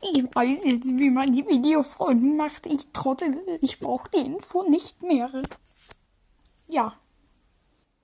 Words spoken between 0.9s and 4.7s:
wie man die Videofreunde macht. Ich trottel, ich brauche die Info